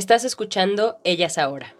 [0.00, 1.74] Estás escuchando Ellas Ahora.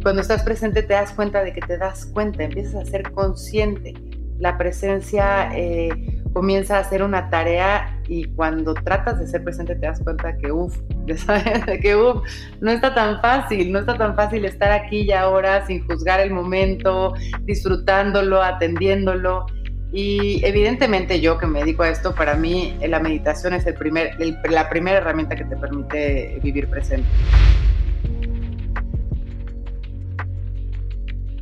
[0.00, 3.94] Cuando estás presente te das cuenta de que te das cuenta, empiezas a ser consciente.
[4.38, 5.90] La presencia eh,
[6.32, 10.52] comienza a ser una tarea y cuando tratas de ser presente te das cuenta que,
[10.52, 10.78] uff,
[11.82, 12.22] que uff,
[12.60, 16.30] no está tan fácil, no está tan fácil estar aquí y ahora sin juzgar el
[16.30, 19.46] momento, disfrutándolo, atendiéndolo.
[19.92, 23.74] Y evidentemente yo que me dedico a esto, para mí eh, la meditación es el
[23.74, 24.16] primer,
[24.50, 27.08] la primera herramienta que te permite vivir presente.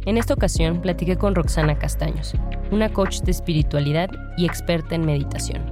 [0.04, 2.34] En esta ocasión platiqué con Roxana Castaños,
[2.70, 5.65] una coach de espiritualidad y experta en meditación.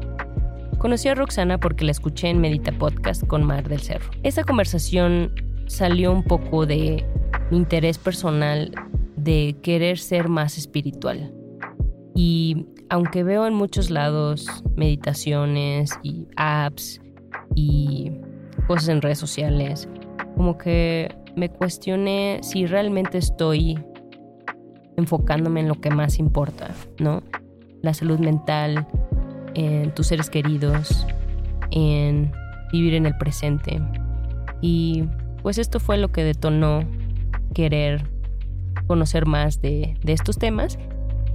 [0.79, 4.11] Conocí a Roxana porque la escuché en Medita Podcast con Mar del Cerro.
[4.25, 5.33] Esa conversación
[5.67, 7.07] salió un poco de
[7.53, 8.73] mi interés personal
[9.17, 11.33] de querer ser más espiritual
[12.15, 14.47] y aunque veo en muchos lados
[14.77, 17.01] meditaciones y apps
[17.55, 18.13] y
[18.67, 19.89] cosas en redes sociales,
[20.37, 23.79] como que me cuestioné si realmente estoy
[24.97, 26.71] enfocándome en lo que más importa,
[27.01, 27.23] ¿no?
[27.83, 28.87] La salud mental,
[29.55, 31.07] en tus seres queridos,
[31.73, 32.33] en
[32.73, 33.81] vivir en el presente.
[34.61, 35.05] Y
[35.43, 36.85] pues esto fue lo que detonó
[37.55, 38.09] querer
[38.87, 40.79] conocer más de, de estos temas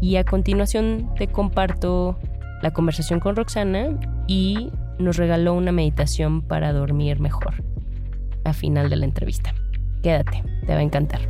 [0.01, 2.17] y a continuación te comparto
[2.61, 3.97] la conversación con Roxana
[4.27, 7.63] y nos regaló una meditación para dormir mejor
[8.43, 9.53] a final de la entrevista.
[10.03, 11.21] Quédate, te va a encantar.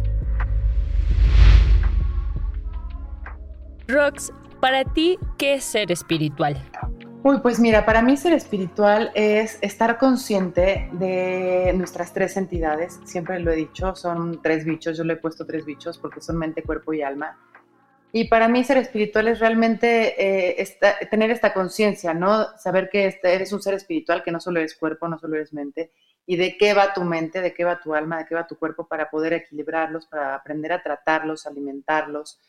[3.88, 6.62] Rox, para ti, ¿qué es ser espiritual?
[7.24, 13.00] Uy, pues mira, para mí ser espiritual es estar consciente de nuestras tres entidades.
[13.04, 16.38] Siempre lo he dicho, son tres bichos, yo le he puesto tres bichos porque son
[16.38, 17.38] mente, cuerpo y alma.
[18.12, 20.78] Y para mí ser espiritual es realmente eh,
[21.12, 22.58] tener esta conciencia, ¿no?
[22.58, 25.54] Saber que este, eres un ser espiritual, que no solo eres cuerpo, no solo eres
[25.54, 25.92] mente,
[26.26, 28.58] y de qué va tu mente, de qué va tu alma, de qué va tu
[28.58, 32.40] cuerpo para poder equilibrarlos, para aprender a tratarlos, alimentarlos.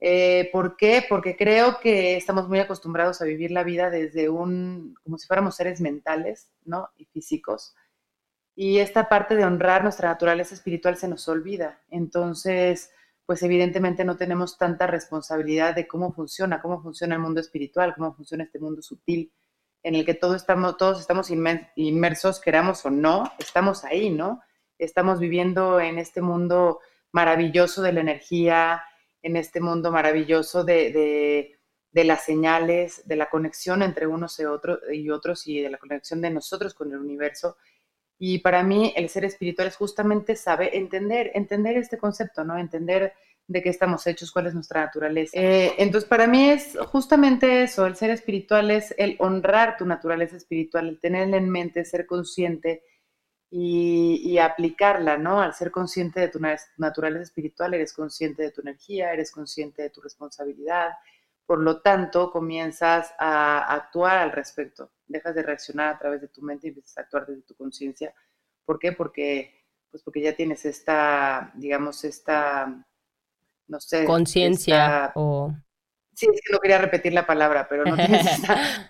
[0.00, 1.04] Eh, ¿Por qué?
[1.08, 5.56] Porque creo que estamos muy acostumbrados a vivir la vida desde un, como si fuéramos
[5.56, 6.90] seres mentales, ¿no?
[6.96, 7.74] Y físicos.
[8.54, 11.80] Y esta parte de honrar nuestra naturaleza espiritual se nos olvida.
[11.90, 12.90] Entonces,
[13.26, 18.14] pues evidentemente no tenemos tanta responsabilidad de cómo funciona, cómo funciona el mundo espiritual, cómo
[18.14, 19.32] funciona este mundo sutil
[19.82, 24.42] en el que todos estamos, todos estamos inmersos, queramos o no, estamos ahí, ¿no?
[24.78, 26.80] Estamos viviendo en este mundo
[27.12, 28.82] maravilloso de la energía,
[29.22, 31.56] en este mundo maravilloso de,
[31.92, 36.20] las señales, de la conexión entre unos y, otros y otros y de la conexión
[36.20, 37.56] de nosotros con el universo.
[38.22, 42.58] Y para mí el ser espiritual es justamente saber, entender, entender este concepto, ¿no?
[42.58, 43.14] Entender
[43.46, 45.32] de qué estamos hechos, cuál es nuestra naturaleza.
[45.34, 50.36] Eh, entonces, para mí es justamente eso, el ser espiritual es el honrar tu naturaleza
[50.36, 52.82] espiritual, el tenerla en mente, ser consciente
[53.50, 55.40] y, y, aplicarla, ¿no?
[55.40, 56.40] Al ser consciente de tu
[56.76, 60.90] naturaleza espiritual, eres consciente de tu energía, eres consciente de tu responsabilidad,
[61.50, 64.92] por lo tanto, comienzas a actuar al respecto.
[65.08, 68.14] Dejas de reaccionar a través de tu mente y empiezas a actuar desde tu conciencia.
[68.64, 68.92] ¿Por qué?
[68.92, 72.86] Porque, pues porque ya tienes esta, digamos, esta,
[73.66, 74.04] no sé.
[74.04, 75.52] Conciencia o...
[76.14, 78.86] Sí, es que no quería repetir la palabra, pero no tienes esta,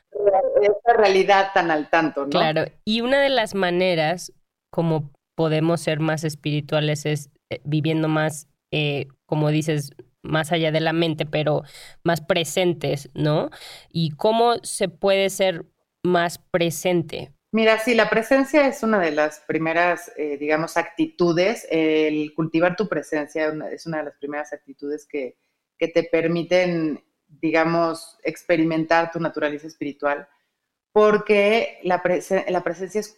[0.98, 2.28] realidad tan al tanto, ¿no?
[2.28, 4.34] Claro, y una de las maneras
[4.70, 10.80] como podemos ser más espirituales es eh, viviendo más, eh, como dices, más allá de
[10.80, 11.62] la mente, pero
[12.04, 13.50] más presentes, ¿no?
[13.90, 15.66] ¿Y cómo se puede ser
[16.02, 17.32] más presente?
[17.52, 21.66] Mira, sí, la presencia es una de las primeras, eh, digamos, actitudes.
[21.70, 25.36] El cultivar tu presencia es una de las primeras actitudes que,
[25.76, 30.28] que te permiten, digamos, experimentar tu naturaleza espiritual,
[30.92, 32.00] porque la,
[32.48, 33.16] la presencia es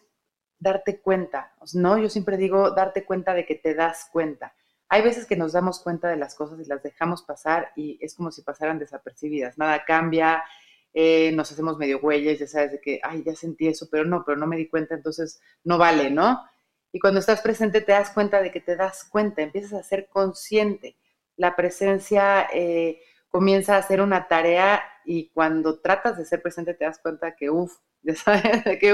[0.59, 1.99] darte cuenta, ¿no?
[1.99, 4.55] Yo siempre digo darte cuenta de que te das cuenta
[4.93, 8.15] hay veces que nos damos cuenta de las cosas y las dejamos pasar y es
[8.15, 9.57] como si pasaran desapercibidas.
[9.57, 10.45] Nada cambia,
[10.93, 14.23] eh, nos hacemos medio huellas, ya sabes, de que, ay, ya sentí eso, pero no,
[14.23, 16.45] pero no me di cuenta, entonces no vale, ¿no?
[16.93, 20.09] Y cuando estás presente te das cuenta de que te das cuenta, empiezas a ser
[20.11, 20.99] consciente.
[21.37, 23.01] La presencia eh,
[23.31, 27.49] comienza a ser una tarea y cuando tratas de ser presente te das cuenta que,
[27.49, 28.43] uff, ya sabes,
[28.81, 28.93] que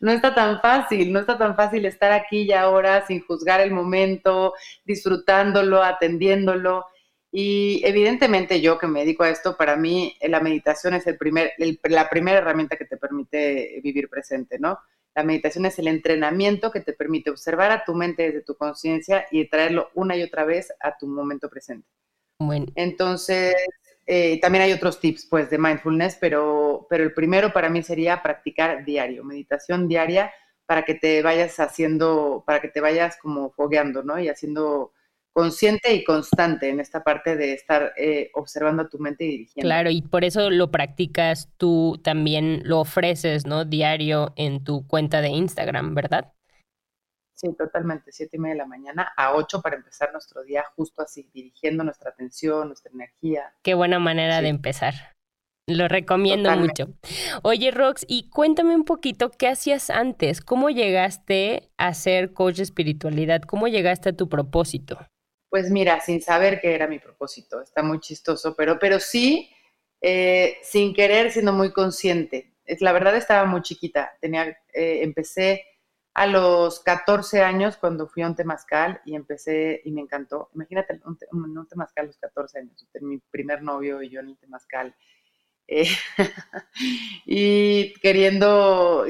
[0.00, 3.70] no está tan fácil, no está tan fácil estar aquí y ahora sin juzgar el
[3.70, 4.54] momento,
[4.84, 6.86] disfrutándolo, atendiéndolo.
[7.32, 11.18] Y evidentemente yo que me dedico a esto, para mí eh, la meditación es el
[11.18, 11.52] primer,
[11.84, 14.78] la primera herramienta que te permite vivir presente, ¿no?
[15.16, 19.26] La meditación es el entrenamiento que te permite observar a tu mente desde tu conciencia
[19.30, 21.88] y traerlo una y otra vez a tu momento presente.
[22.40, 22.66] Bueno.
[22.74, 23.54] Entonces,
[24.06, 28.22] eh, también hay otros tips, pues, de mindfulness, pero, pero el primero para mí sería
[28.22, 30.32] practicar diario, meditación diaria,
[30.66, 34.18] para que te vayas haciendo, para que te vayas como fogueando, ¿no?
[34.18, 34.92] Y haciendo
[35.32, 39.66] consciente y constante en esta parte de estar eh, observando a tu mente y dirigiendo.
[39.66, 43.64] Claro, y por eso lo practicas tú también, lo ofreces, ¿no?
[43.64, 46.32] Diario en tu cuenta de Instagram, ¿verdad?
[47.44, 51.02] Sí, totalmente, siete y media de la mañana a ocho para empezar nuestro día justo
[51.02, 53.52] así, dirigiendo nuestra atención, nuestra energía.
[53.62, 54.94] Qué buena manera de empezar.
[55.68, 56.94] Lo recomiendo mucho.
[57.42, 62.62] Oye, Rox, y cuéntame un poquito qué hacías antes, cómo llegaste a ser coach de
[62.62, 64.98] espiritualidad, cómo llegaste a tu propósito.
[65.50, 69.50] Pues mira, sin saber qué era mi propósito, está muy chistoso, pero, pero sí,
[70.00, 72.54] eh, sin querer, siendo muy consciente.
[72.80, 75.62] La verdad estaba muy chiquita, tenía, eh, empecé
[76.14, 80.48] a los 14 años cuando fui a un temazcal y empecé y me encantó.
[80.54, 84.38] Imagínate un, un temazcal a los 14 años, mi primer novio y yo en el
[84.38, 84.94] temazcal.
[85.66, 85.88] Eh,
[87.26, 89.06] y queriendo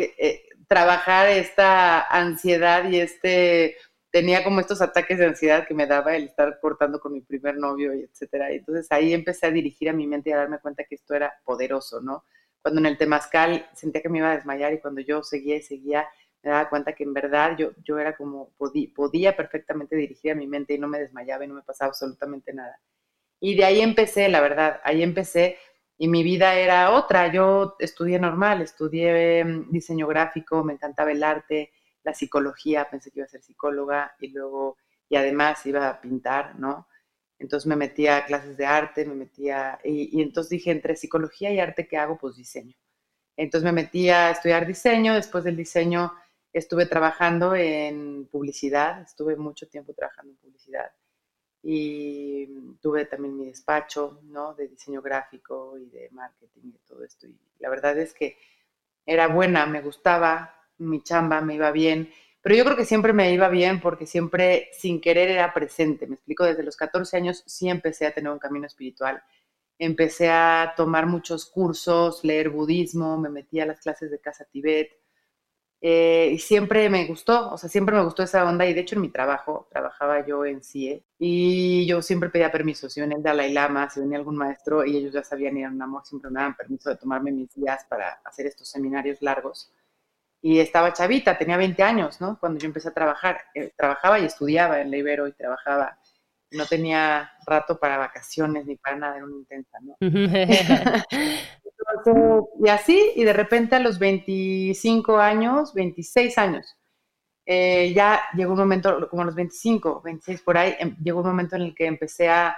[0.68, 3.76] trabajar esta ansiedad y este
[4.10, 7.56] tenía como estos ataques de ansiedad que me daba el estar cortando con mi primer
[7.56, 8.50] novio y etcétera.
[8.52, 11.34] entonces ahí empecé a dirigir a mi mente y a darme cuenta que esto era
[11.44, 12.24] poderoso, ¿no?
[12.62, 15.62] Cuando en el temazcal sentía que me iba a desmayar y cuando yo seguía y
[15.62, 16.08] seguía,
[16.44, 20.34] me daba cuenta que en verdad yo, yo era como, podía, podía perfectamente dirigir a
[20.34, 22.78] mi mente y no me desmayaba y no me pasaba absolutamente nada.
[23.40, 25.58] Y de ahí empecé, la verdad, ahí empecé
[25.98, 27.32] y mi vida era otra.
[27.32, 33.20] Yo estudié normal, estudié mm, diseño gráfico, me encantaba el arte, la psicología, pensé que
[33.20, 34.76] iba a ser psicóloga y luego,
[35.08, 36.88] y además iba a pintar, ¿no?
[37.38, 41.60] Entonces me metía a clases de arte, me metía, y, entonces dije, entre psicología y
[41.60, 42.18] arte, ¿qué hago?
[42.18, 42.76] Pues diseño.
[43.36, 46.12] Entonces me metí a estudiar diseño, después del diseño
[46.54, 50.92] estuve trabajando en publicidad, estuve mucho tiempo trabajando en publicidad
[51.62, 52.46] y
[52.80, 54.54] tuve también mi despacho, ¿no?
[54.54, 57.26] De diseño gráfico y de marketing y todo esto.
[57.26, 58.36] Y la verdad es que
[59.06, 62.10] era buena, me gustaba, mi chamba, me iba bien,
[62.42, 66.06] pero yo creo que siempre me iba bien porque siempre sin querer era presente.
[66.06, 69.22] Me explico, desde los 14 años sí empecé a tener un camino espiritual.
[69.78, 74.90] Empecé a tomar muchos cursos, leer budismo, me metí a las clases de Casa Tibet.
[75.86, 78.64] Eh, y siempre me gustó, o sea, siempre me gustó esa onda.
[78.66, 82.88] Y de hecho, en mi trabajo, trabajaba yo en CIE y yo siempre pedía permiso.
[82.88, 85.70] Si venía el Dalai Lama, si venía algún maestro y ellos ya sabían ir a
[85.70, 89.70] un amor, siempre me daban permiso de tomarme mis días para hacer estos seminarios largos
[90.46, 92.38] y estaba chavita, tenía 20 años, ¿no?
[92.38, 95.98] Cuando yo empecé a trabajar, eh, trabajaba y estudiaba en la Ibero y trabajaba,
[96.50, 99.96] no tenía rato para vacaciones ni para nada, era una intensa, ¿no?
[102.64, 106.76] y así, y de repente a los 25 años, 26 años,
[107.46, 111.26] eh, ya llegó un momento, como a los 25, 26 por ahí, em, llegó un
[111.28, 112.56] momento en el que empecé a,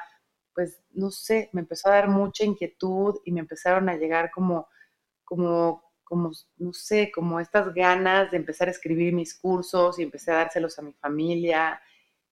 [0.55, 4.69] pues, no sé, me empezó a dar mucha inquietud y me empezaron a llegar como,
[5.25, 10.31] como como, no sé, como estas ganas de empezar a escribir mis cursos y empecé
[10.31, 11.81] a dárselos a mi familia.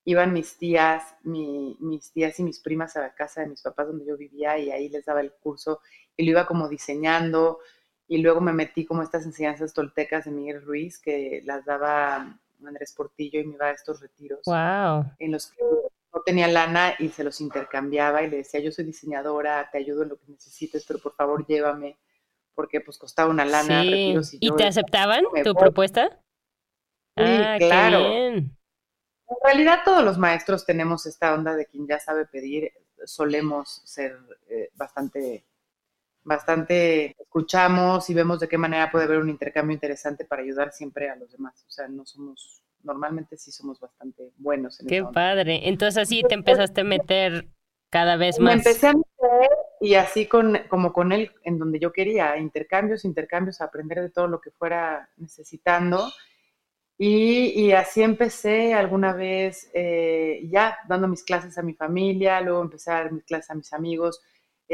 [0.05, 4.06] Iban mis tías, mis tías y mis primas a la casa de mis papás donde
[4.06, 5.81] yo vivía y ahí les daba el curso
[6.16, 7.58] y lo iba como diseñando
[8.06, 12.93] y luego me metí como estas enseñanzas toltecas de Miguel Ruiz que las daba Andrés
[12.96, 15.05] Portillo y me iba a estos retiros wow.
[15.19, 15.62] en los que
[16.14, 20.02] no tenía lana y se los intercambiaba y le decía yo soy diseñadora, te ayudo
[20.02, 21.99] en lo que necesites, pero por favor llévame
[22.55, 23.83] porque pues costaba una lana.
[23.83, 24.38] Sí.
[24.40, 26.21] y, te aceptaban tu propuesta?
[27.16, 27.99] Sí, ah, claro.
[27.99, 28.56] En
[29.42, 32.73] realidad todos los maestros tenemos esta onda de quien ya sabe pedir,
[33.04, 34.18] solemos ser
[34.49, 35.44] eh, bastante,
[36.25, 41.11] bastante, escuchamos y vemos de qué manera puede haber un intercambio interesante para ayudar siempre
[41.11, 41.64] a los demás.
[41.69, 44.81] O sea, no somos, normalmente sí somos bastante buenos.
[44.81, 45.69] En qué padre.
[45.69, 47.47] Entonces así te empezaste a meter
[47.90, 48.54] cada vez más.
[48.54, 49.50] Me empecé a meter
[49.81, 54.26] y así con, como con él, en donde yo quería, intercambios, intercambios, aprender de todo
[54.26, 56.11] lo que fuera necesitando.
[56.97, 62.93] Y, así empecé alguna vez eh, ya dando mis clases a mi familia, luego empecé
[62.93, 64.23] a dar mis clases a mis amigos.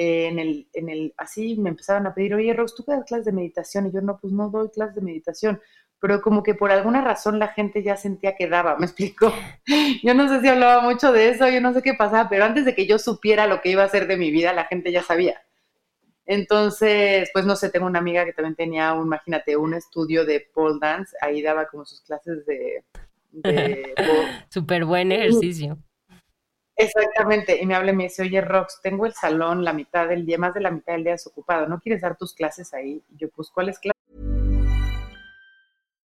[0.02, 3.26] Eh, en, el, en el, así me empezaban a pedir, oye, Rox, ¿tú das clases
[3.26, 3.86] de meditación?
[3.86, 5.60] Y yo, no, pues no doy clases de meditación
[6.00, 9.32] pero como que por alguna razón la gente ya sentía que daba, ¿me explico?
[10.02, 12.64] Yo no sé si hablaba mucho de eso, yo no sé qué pasaba, pero antes
[12.64, 15.02] de que yo supiera lo que iba a hacer de mi vida, la gente ya
[15.02, 15.42] sabía.
[16.24, 20.48] Entonces, pues no sé, tengo una amiga que también tenía, un, imagínate, un estudio de
[20.54, 22.82] pole dance, ahí daba como sus clases de...
[23.32, 23.94] de
[24.48, 25.76] Súper buen ejercicio.
[26.80, 30.24] Exactamente, y me habla y me dice, oye Rox, tengo el salón la mitad del
[30.24, 33.02] día, más de la mitad del día desocupado, ¿no quieres dar tus clases ahí?
[33.10, 34.00] Y yo, pues, ¿cuáles clases?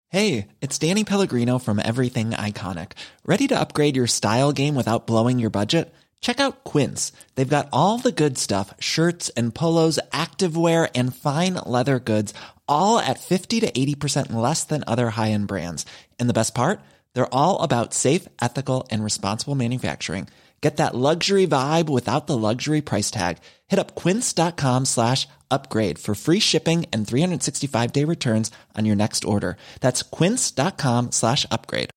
[0.08, 2.94] Hey, it's Danny Pellegrino from Everything Iconic.
[3.26, 5.94] ¿Ready to upgrade your style game without blowing your budget?
[6.22, 7.12] Check out Quince.
[7.36, 12.34] They've got all the good stuff shirts and polos, activewear, and fine leather goods,
[12.70, 15.86] all at 50 to 80% less than other high end brands.
[16.20, 16.80] And the best part?
[17.14, 20.30] They're all about safe, ethical, and responsible manufacturing.
[20.64, 23.40] Get that luxury vibe without the luxury price tag.
[23.68, 29.26] Hit up quince.com slash upgrade for free shipping and 365 day returns on your next
[29.26, 29.58] order.
[29.82, 31.90] That's quince.com slash upgrade.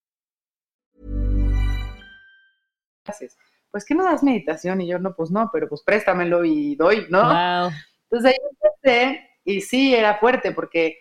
[3.70, 7.06] Pues que no das meditación y yo no, pues no, pero pues préstamelo y doy,
[7.08, 7.23] ¿no?
[7.23, 7.70] Wow.
[8.11, 10.96] Entonces ahí empecé y sí, era fuerte porque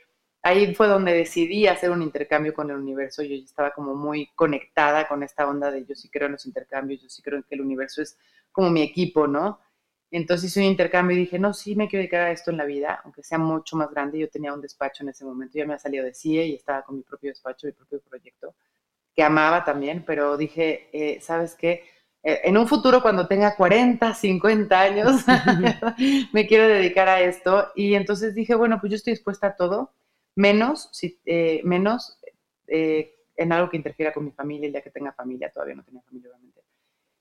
[0.45, 3.23] ahí fue donde decidí hacer un intercambio con el universo.
[3.23, 7.01] Yo estaba como muy conectada con esta onda de yo sí creo en los intercambios,
[7.01, 8.15] yo sí creo que el universo es
[8.51, 9.59] como mi equipo, ¿no?
[10.11, 12.65] Entonces hice un intercambio y dije, no, sí me quiero dedicar a esto en la
[12.65, 14.19] vida, aunque sea mucho más grande.
[14.19, 16.83] Yo tenía un despacho en ese momento, ya me había salido de CIE y estaba
[16.83, 18.53] con mi propio despacho, mi propio proyecto,
[19.15, 21.85] que amaba también, pero dije, eh, ¿sabes qué?
[22.21, 25.25] Eh, en un futuro, cuando tenga 40, 50 años,
[26.33, 27.71] me quiero dedicar a esto.
[27.75, 29.91] Y entonces dije, bueno, pues yo estoy dispuesta a todo
[30.35, 32.19] menos, si, eh, menos
[32.67, 36.01] eh, en algo que interfiera con mi familia, ya que tenga familia, todavía no tenía
[36.03, 36.61] familia, obviamente.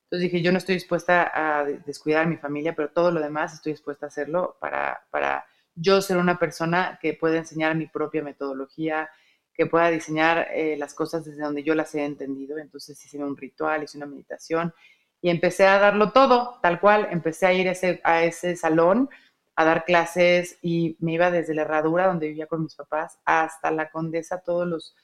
[0.05, 3.55] Entonces dije, yo no estoy dispuesta a descuidar a mi familia, pero todo lo demás
[3.55, 5.45] estoy dispuesta a hacerlo para, para
[5.75, 9.11] yo ser una persona que pueda enseñar mi propia metodología,
[9.53, 12.59] que pueda diseñar eh, las cosas desde donde yo las he entendido.
[12.59, 14.73] Entonces hice un ritual, hice una meditación
[15.21, 17.09] y empecé a darlo todo, tal cual.
[17.11, 19.09] Empecé a ir ese, a ese salón
[19.57, 23.71] a dar clases y me iba desde la herradura donde vivía con mis papás hasta
[23.71, 24.97] la condesa todos los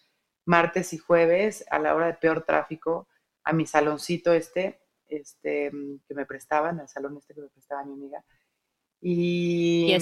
[0.44, 3.06] martes y jueves a la hora de peor tráfico
[3.44, 5.70] a mi saloncito este, este
[6.06, 8.24] que me prestaban, el salón este que me prestaba mi amiga.
[9.00, 9.96] Y,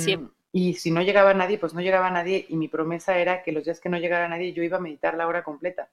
[0.51, 3.65] y, si no llegaba nadie, pues no llegaba nadie y mi promesa era que los
[3.65, 5.91] días que no llegara nadie yo iba a meditar la hora completa.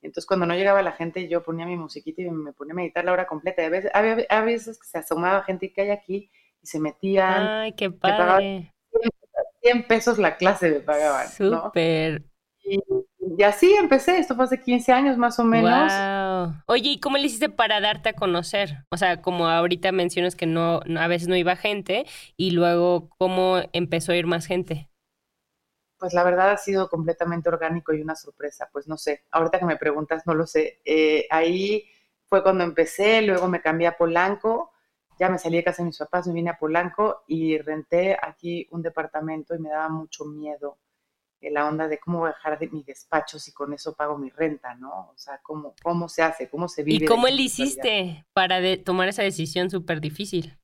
[0.00, 3.04] Entonces cuando no llegaba la gente yo ponía mi musiquita y me ponía a meditar
[3.04, 3.66] la hora completa.
[3.66, 6.30] A veces, a veces se asomaba gente y que hay aquí
[6.62, 7.46] y se metían.
[7.46, 8.72] Ay, qué padre.
[9.62, 11.28] 100 pesos la clase me pagaban.
[11.28, 12.22] Súper.
[12.62, 15.92] Y, así empecé, esto fue hace 15 años más o menos.
[15.92, 16.62] Wow.
[16.66, 18.84] Oye, ¿y cómo le hiciste para darte a conocer?
[18.90, 23.60] O sea, como ahorita mencionas que no, a veces no iba gente y luego cómo
[23.72, 24.88] empezó a ir más gente.
[25.98, 28.68] Pues la verdad ha sido completamente orgánico y una sorpresa.
[28.72, 30.80] Pues no sé, ahorita que me preguntas no lo sé.
[30.84, 31.88] Eh, ahí
[32.26, 34.72] fue cuando empecé, luego me cambié a Polanco
[35.20, 38.66] ya me salí de casa de mis papás, me vine a Polanco y renté aquí
[38.70, 40.78] un departamento y me daba mucho miedo
[41.42, 44.30] la onda de cómo voy a dejar de mi despacho si con eso pago mi
[44.30, 45.10] renta, ¿no?
[45.10, 47.04] O sea, cómo, cómo se hace, cómo se vive.
[47.04, 50.58] ¿Y cómo le hiciste para tomar esa decisión súper difícil?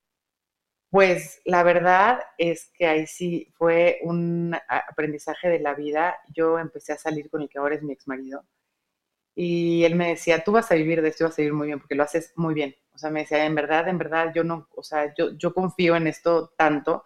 [0.90, 6.16] Pues la verdad es que ahí sí fue un aprendizaje de la vida.
[6.34, 8.46] Yo empecé a salir con el que ahora es mi ex marido
[9.38, 11.78] y él me decía, tú vas a vivir de esto, vas a vivir muy bien
[11.78, 12.74] porque lo haces muy bien.
[12.94, 15.94] O sea, me decía, en verdad, en verdad, yo no, o sea, yo, yo confío
[15.94, 17.04] en esto tanto.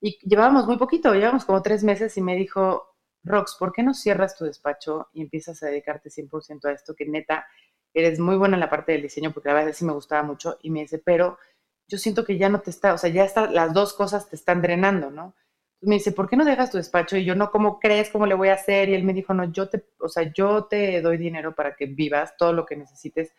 [0.00, 3.92] Y llevábamos muy poquito, llevábamos como tres meses y me dijo, Rox, ¿por qué no
[3.92, 6.94] cierras tu despacho y empiezas a dedicarte 100% a esto?
[6.94, 7.46] Que neta,
[7.92, 10.58] eres muy buena en la parte del diseño, porque la verdad sí me gustaba mucho.
[10.62, 11.38] Y me dice, pero
[11.86, 14.36] yo siento que ya no te está, o sea, ya está, las dos cosas te
[14.36, 15.34] están drenando, ¿no?
[15.80, 17.16] Me dice, ¿por qué no dejas tu despacho?
[17.16, 18.10] Y yo, no, ¿cómo crees?
[18.10, 18.88] ¿Cómo le voy a hacer?
[18.88, 21.86] Y él me dijo, no, yo te, o sea, yo te doy dinero para que
[21.86, 23.32] vivas todo lo que necesites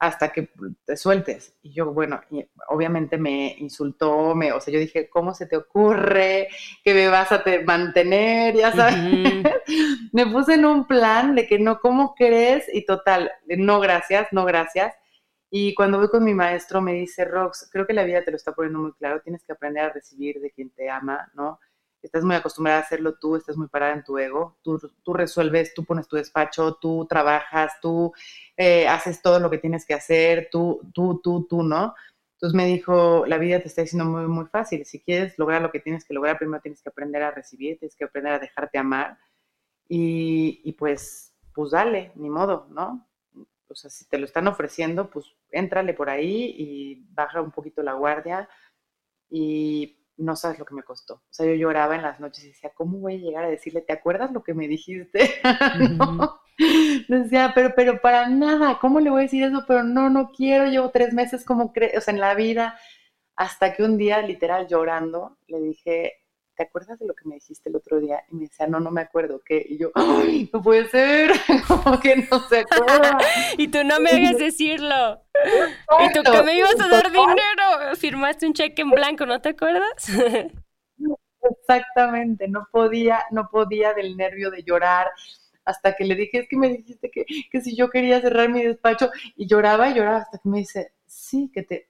[0.00, 0.48] hasta que
[0.86, 1.54] te sueltes.
[1.62, 2.20] Y yo, bueno,
[2.68, 6.48] obviamente me insultó, me, o sea, yo dije, ¿cómo se te ocurre
[6.82, 8.56] que me vas a mantener?
[8.56, 8.96] Ya sabes.
[10.12, 12.64] me puse en un plan de que no, ¿cómo crees?
[12.72, 14.94] Y total, no gracias, no gracias.
[15.50, 18.38] Y cuando voy con mi maestro me dice, Rox, creo que la vida te lo
[18.38, 21.58] está poniendo muy claro, tienes que aprender a recibir de quien te ama, ¿no?
[22.02, 24.78] Estás muy acostumbrada a hacerlo tú, estás muy parada en tu ego, tú,
[25.12, 28.12] resuelves, tú pones tu despacho, tú trabajas, tú
[28.56, 31.94] eh, haces todo lo que tienes que hacer, tú, tú, tú, tú, ¿no?
[32.34, 34.86] Entonces me dijo, la vida te está diciendo muy, muy fácil.
[34.86, 37.94] Si quieres lograr lo que tienes que lograr, primero tienes que aprender a recibir, tienes
[37.94, 39.18] que aprender a dejarte amar.
[39.86, 43.06] Y, y pues, pues dale, ni modo, ¿no?
[43.68, 47.82] O sea, si te lo están ofreciendo, pues éntrale por ahí y baja un poquito
[47.82, 48.48] la guardia.
[49.28, 51.14] Y no sabes lo que me costó.
[51.14, 53.80] O sea, yo lloraba en las noches y decía, ¿cómo voy a llegar a decirle,
[53.80, 55.40] ¿te acuerdas lo que me dijiste?
[55.98, 56.40] no.
[57.08, 59.64] Decía, pero, pero para nada, ¿cómo le voy a decir eso?
[59.66, 62.78] Pero no, no quiero, llevo tres meses como, o sea, en la vida,
[63.34, 66.19] hasta que un día, literal, llorando, le dije,
[66.60, 68.22] ¿te acuerdas de lo que me dijiste el otro día?
[68.30, 69.64] Y me decía, no, no me acuerdo, ¿qué?
[69.66, 71.30] Y yo, ¡ay, no puede ser!
[71.66, 73.16] como que no se acuerda.
[73.56, 75.22] y tú no me hagas decirlo.
[76.00, 79.48] y tú que me ibas a dar dinero, firmaste un cheque en blanco, ¿no te
[79.48, 80.06] acuerdas?
[81.50, 85.08] Exactamente, no podía, no podía del nervio de llorar,
[85.64, 88.62] hasta que le dije, es que me dijiste que, que si yo quería cerrar mi
[88.62, 91.88] despacho, y lloraba y lloraba hasta que me dice, sí, que te,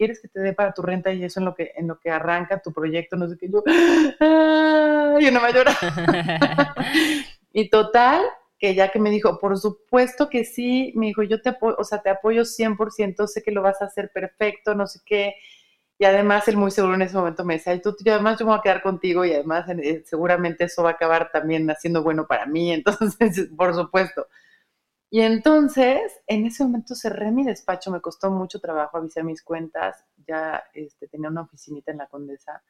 [0.00, 2.08] ¿quieres que te dé para tu renta y eso en lo que, en lo que
[2.10, 3.16] arranca tu proyecto?
[3.16, 3.62] No sé qué, yo,
[4.20, 5.18] ¡ah!
[5.20, 5.50] yo no me
[7.52, 8.22] y total,
[8.58, 11.84] que ya que me dijo, por supuesto que sí, me dijo, yo te apoyo, o
[11.84, 15.34] sea, te apoyo 100%, sé que lo vas a hacer perfecto, no sé qué.
[15.98, 18.60] Y además él muy seguro en ese momento me decía, tú, además yo me voy
[18.60, 22.46] a quedar contigo y además eh, seguramente eso va a acabar también haciendo bueno para
[22.46, 24.26] mí, entonces, por supuesto.
[25.10, 30.04] Y entonces, en ese momento cerré mi despacho, me costó mucho trabajo, avisar mis cuentas,
[30.26, 32.62] ya este, tenía una oficinita en la Condesa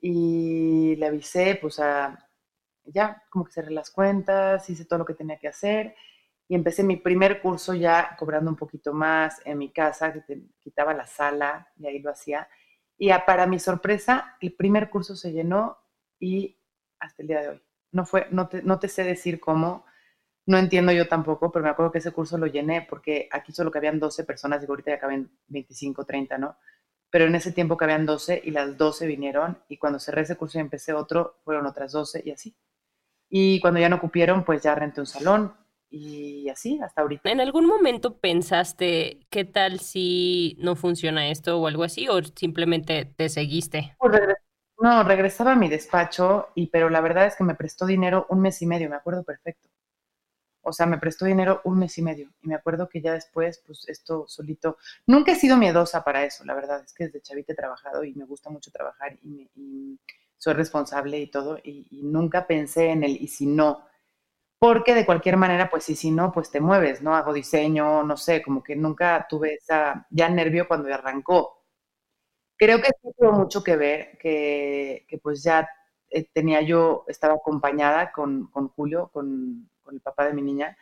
[0.00, 2.18] y le avisé, pues a,
[2.84, 5.94] ya, como que cerré las cuentas, hice todo lo que tenía que hacer
[6.48, 10.42] y empecé mi primer curso ya cobrando un poquito más en mi casa, que te
[10.60, 12.48] quitaba la sala y ahí lo hacía.
[12.98, 15.78] Y para mi sorpresa, el primer curso se llenó
[16.18, 16.58] y
[16.98, 17.62] hasta el día de hoy.
[17.92, 19.84] No, fue, no, no te sé decir cómo,
[20.46, 23.70] no entiendo yo tampoco, pero me acuerdo que ese curso lo llené porque aquí solo
[23.70, 26.56] cabían 12 personas y ahorita ya caben 25, 30, ¿no?
[27.10, 30.58] Pero en ese tiempo cabían 12 y las 12 vinieron y cuando cerré ese curso
[30.58, 32.56] y empecé otro, fueron otras 12 y así.
[33.28, 35.54] Y cuando ya no cupieron, pues ya renté un salón
[35.88, 37.30] y así hasta ahorita.
[37.30, 43.04] ¿En algún momento pensaste qué tal si no funciona esto o algo así o simplemente
[43.04, 43.94] te seguiste?
[43.98, 44.12] Pues
[44.78, 48.40] no, regresaba a mi despacho y pero la verdad es que me prestó dinero un
[48.40, 49.68] mes y medio, me acuerdo perfecto.
[50.62, 52.30] O sea, me prestó dinero un mes y medio.
[52.42, 54.78] Y me acuerdo que ya después, pues esto solito.
[55.06, 56.82] Nunca he sido miedosa para eso, la verdad.
[56.84, 59.98] Es que desde chavita he trabajado y me gusta mucho trabajar y,
[60.38, 61.58] soy responsable y todo.
[61.62, 63.86] Y, nunca pensé en el y si no.
[64.58, 67.16] Porque de cualquier manera, pues y si no, pues te mueves, ¿no?
[67.16, 71.64] Hago diseño, no sé, como que nunca tuve esa, ya nervio cuando arrancó.
[72.56, 75.68] Creo que tuvo mucho que ver, que, que pues ya
[76.10, 80.76] eh, tenía yo, estaba acompañada con, con Julio, con con el papá de mi niña,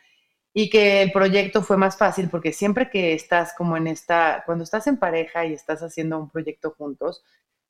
[0.53, 4.63] y que el proyecto fue más fácil porque siempre que estás como en esta, cuando
[4.63, 7.23] estás en pareja y estás haciendo un proyecto juntos,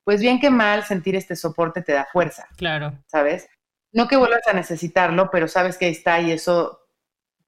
[0.04, 2.48] pues bien que mal sentir este soporte te da fuerza.
[2.58, 2.98] Claro.
[3.06, 3.48] ¿Sabes?
[3.92, 6.80] No que vuelvas a necesitarlo, pero sabes que ahí está y eso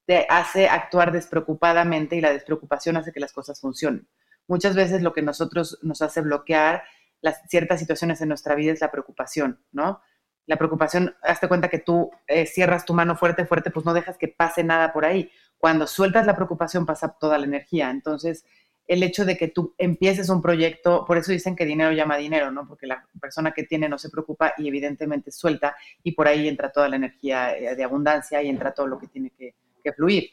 [0.06, 4.06] te hace actuar despreocupadamente y la despreocupación hace que las cosas funcionen.
[4.46, 6.84] Muchas veces lo que nosotros nos hace bloquear
[7.22, 10.02] las ciertas situaciones en nuestra vida es la preocupación, ¿no?
[10.46, 14.18] La preocupación, hazte cuenta que tú eh, cierras tu mano fuerte, fuerte, pues no dejas
[14.18, 15.30] que pase nada por ahí.
[15.58, 17.90] Cuando sueltas la preocupación pasa toda la energía.
[17.90, 18.44] Entonces,
[18.86, 22.50] el hecho de que tú empieces un proyecto, por eso dicen que dinero llama dinero,
[22.50, 22.68] ¿no?
[22.68, 26.70] Porque la persona que tiene no se preocupa y evidentemente suelta y por ahí entra
[26.70, 30.30] toda la energía eh, de abundancia y entra todo lo que tiene que, que fluir.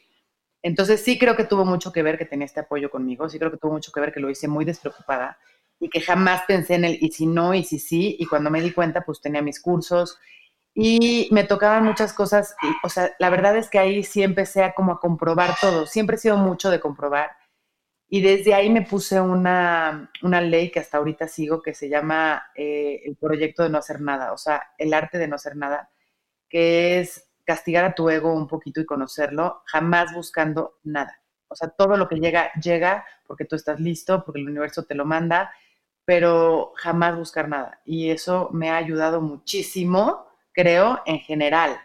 [0.62, 3.50] Entonces sí creo que tuvo mucho que ver que tenía este apoyo conmigo, sí creo
[3.50, 5.38] que tuvo mucho que ver que lo hice muy despreocupada
[5.80, 8.60] y que jamás pensé en el y si no, y si sí, y cuando me
[8.60, 10.18] di cuenta, pues tenía mis cursos.
[10.74, 14.74] Y me tocaban muchas cosas, o sea, la verdad es que ahí sí empecé a
[14.74, 17.30] como a comprobar todo, siempre he sido mucho de comprobar,
[18.08, 22.44] y desde ahí me puse una, una ley que hasta ahorita sigo, que se llama
[22.54, 25.90] eh, el proyecto de no hacer nada, o sea, el arte de no hacer nada,
[26.50, 31.21] que es castigar a tu ego un poquito y conocerlo, jamás buscando nada.
[31.52, 34.94] O sea, todo lo que llega, llega porque tú estás listo, porque el universo te
[34.94, 35.52] lo manda
[36.04, 37.80] pero jamás buscar nada.
[37.84, 41.78] Y eso me ha ayudado muchísimo, creo, en general,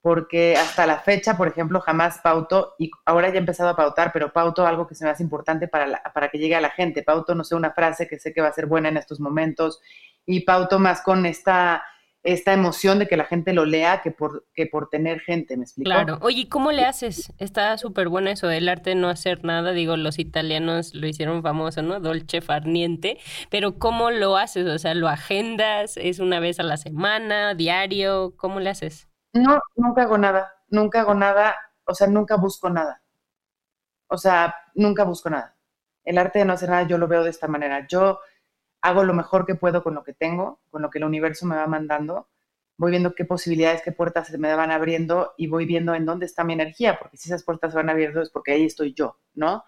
[0.00, 4.12] porque hasta la fecha, por ejemplo, jamás pauto, y ahora ya he empezado a pautar,
[4.12, 7.02] pero pauto algo que se me hace importante para, para que llegue a la gente.
[7.02, 9.80] Pauto, no sé, una frase que sé que va a ser buena en estos momentos,
[10.24, 11.82] y pauto más con esta
[12.22, 15.62] esta emoción de que la gente lo lea que por, que por tener gente, ¿me
[15.62, 15.88] explico?
[15.88, 16.18] Claro.
[16.20, 17.32] Oye, ¿cómo le haces?
[17.38, 19.72] Está súper bueno eso del arte no hacer nada.
[19.72, 22.00] Digo, los italianos lo hicieron famoso, ¿no?
[22.00, 23.18] Dolce farniente.
[23.50, 24.66] Pero ¿cómo lo haces?
[24.66, 25.96] O sea, ¿lo agendas?
[25.96, 28.34] ¿Es una vez a la semana, diario?
[28.36, 29.08] ¿Cómo le haces?
[29.32, 30.52] No, nunca hago nada.
[30.68, 31.56] Nunca hago nada.
[31.84, 33.00] O sea, nunca busco nada.
[34.08, 35.56] O sea, nunca busco nada.
[36.04, 37.86] El arte de no hacer nada yo lo veo de esta manera.
[37.86, 38.20] Yo
[38.80, 41.56] hago lo mejor que puedo con lo que tengo, con lo que el universo me
[41.56, 42.28] va mandando,
[42.76, 46.26] voy viendo qué posibilidades, qué puertas se me van abriendo y voy viendo en dónde
[46.26, 49.18] está mi energía, porque si esas puertas se van abriendo es porque ahí estoy yo,
[49.34, 49.64] ¿no?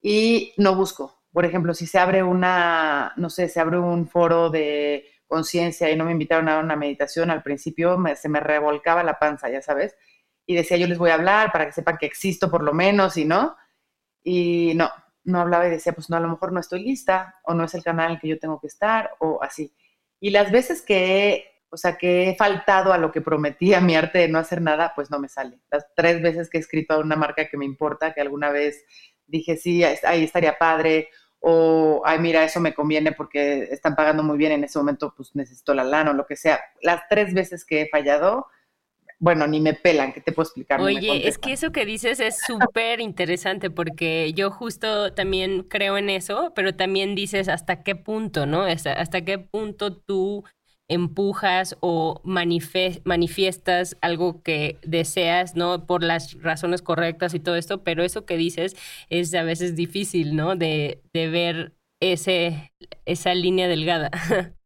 [0.00, 1.22] Y no busco.
[1.32, 5.96] Por ejemplo, si se abre una, no sé, se abre un foro de conciencia y
[5.96, 9.96] no me invitaron a una meditación, al principio se me revolcaba la panza, ya sabes,
[10.46, 13.16] y decía yo les voy a hablar para que sepan que existo por lo menos
[13.18, 13.56] y no,
[14.22, 14.90] y no,
[15.28, 17.74] no hablaba y decía, pues no, a lo mejor no estoy lista o no es
[17.74, 19.72] el canal en el que yo tengo que estar o así.
[20.20, 23.80] Y las veces que he, o sea, que he faltado a lo que prometí a
[23.80, 25.60] mi arte de no hacer nada, pues no me sale.
[25.70, 28.84] Las tres veces que he escrito a una marca que me importa, que alguna vez
[29.26, 31.10] dije, sí, ahí estaría padre,
[31.40, 35.36] o, ay, mira, eso me conviene porque están pagando muy bien en ese momento, pues
[35.36, 36.60] necesito la lana o lo que sea.
[36.82, 38.46] Las tres veces que he fallado,
[39.20, 40.80] bueno, ni me pelan, ¿qué te puedo explicar?
[40.80, 46.08] Oye, es que eso que dices es súper interesante porque yo justo también creo en
[46.08, 48.62] eso, pero también dices hasta qué punto, ¿no?
[48.62, 50.44] Hasta, qué punto tú
[50.88, 55.84] empujas o manifiestas algo que deseas, ¿no?
[55.84, 58.76] Por las razones correctas y todo esto, pero eso que dices
[59.10, 60.54] es a veces difícil, ¿no?
[60.54, 62.72] De, de ver ese,
[63.04, 64.10] esa línea delgada.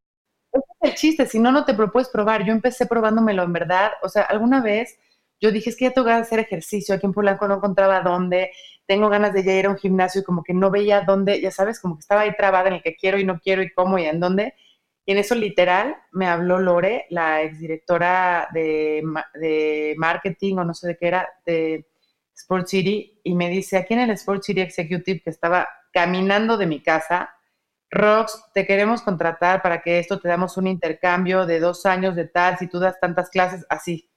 [0.82, 2.44] El chiste, si no, no te lo probar.
[2.44, 3.92] Yo empecé probándomelo en verdad.
[4.02, 4.98] O sea, alguna vez
[5.40, 6.94] yo dije, es que ya tengo ganas de hacer ejercicio.
[6.94, 8.50] Aquí en Polanco no encontraba dónde.
[8.86, 11.80] Tengo ganas de ir a un gimnasio y como que no veía dónde, ya sabes,
[11.80, 14.04] como que estaba ahí trabada en el que quiero y no quiero y cómo y
[14.04, 14.54] en dónde.
[15.06, 19.02] Y en eso literal me habló Lore, la exdirectora de,
[19.34, 21.86] de marketing o no sé de qué era, de
[22.34, 26.66] Sport City, y me dice, aquí en el Sport City Executive que estaba caminando de
[26.66, 27.30] mi casa,
[27.92, 32.26] Rox, te queremos contratar para que esto te damos un intercambio de dos años de
[32.26, 34.08] tal, si tú das tantas clases, así.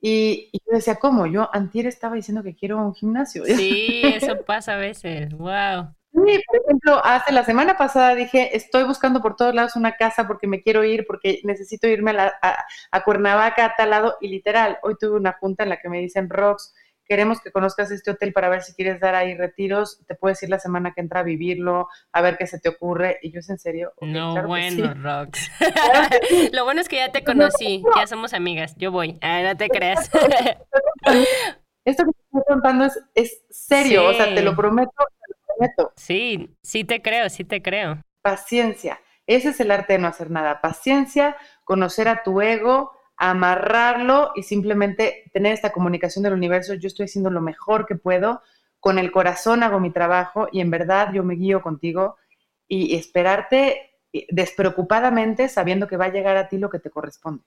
[0.00, 1.26] Y, yo decía, ¿cómo?
[1.26, 3.44] Yo antier estaba diciendo que quiero un gimnasio.
[3.46, 5.94] Sí, eso pasa a veces, wow.
[6.12, 10.26] Sí, por ejemplo, hace la semana pasada dije, estoy buscando por todos lados una casa
[10.26, 14.28] porque me quiero ir, porque necesito irme a, a, a Cuernavaca, a tal lado, y
[14.28, 16.72] literal, hoy tuve una junta en la que me dicen, Rox,
[17.06, 20.50] queremos que conozcas este hotel para ver si quieres dar ahí retiros, te puedes ir
[20.50, 23.18] la semana que entra a vivirlo, a ver qué se te ocurre.
[23.22, 23.92] Y yo es en serio.
[24.00, 25.50] no, bueno, Rox.
[26.52, 29.68] Lo bueno es que ya te conocí, ya somos amigas, yo voy, ah, no te
[29.68, 30.10] creas.
[31.84, 35.56] Esto que te estoy contando es, es serio, o sea, te lo prometo, te lo
[35.56, 35.92] prometo.
[35.96, 38.00] Sí, sí te creo, sí te creo.
[38.22, 40.60] Paciencia, ese es el arte de no hacer nada.
[40.60, 46.74] Paciencia, conocer a tu ego, amarrarlo y simplemente tener esta comunicación del universo.
[46.74, 48.42] Yo estoy haciendo lo mejor que puedo,
[48.80, 52.16] con el corazón hago mi trabajo y en verdad yo me guío contigo
[52.68, 53.94] y esperarte
[54.30, 57.42] despreocupadamente sabiendo que va a llegar a ti lo que te corresponde.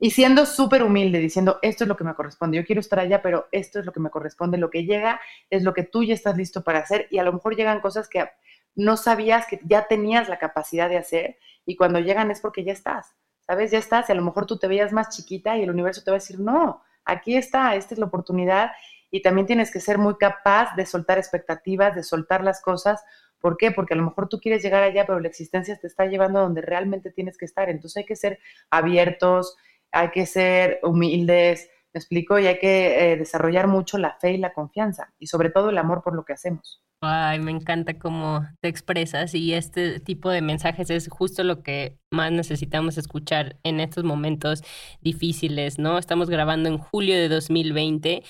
[0.00, 3.20] Y siendo súper humilde, diciendo, esto es lo que me corresponde, yo quiero estar allá,
[3.20, 6.14] pero esto es lo que me corresponde, lo que llega es lo que tú ya
[6.14, 8.28] estás listo para hacer y a lo mejor llegan cosas que
[8.76, 12.72] no sabías que ya tenías la capacidad de hacer y cuando llegan es porque ya
[12.72, 13.16] estás.
[13.48, 13.70] ¿Sabes?
[13.70, 16.10] Ya estás, y a lo mejor tú te veías más chiquita y el universo te
[16.10, 18.72] va a decir, no, aquí está, esta es la oportunidad
[19.10, 23.02] y también tienes que ser muy capaz de soltar expectativas, de soltar las cosas.
[23.40, 23.70] ¿Por qué?
[23.70, 26.42] Porque a lo mejor tú quieres llegar allá, pero la existencia te está llevando a
[26.42, 27.70] donde realmente tienes que estar.
[27.70, 29.56] Entonces hay que ser abiertos,
[29.92, 34.52] hay que ser humildes, explico, y hay que eh, desarrollar mucho la fe y la
[34.52, 36.82] confianza y sobre todo el amor por lo que hacemos.
[37.00, 41.96] Ay, me encanta cómo te expresas y este tipo de mensajes es justo lo que
[42.10, 44.62] más necesitamos escuchar en estos momentos
[45.00, 45.96] difíciles, ¿no?
[45.96, 48.24] Estamos grabando en julio de 2020,